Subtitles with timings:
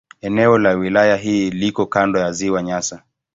[0.21, 3.03] Eneo la wilaya hii liko kando la Ziwa Nyasa.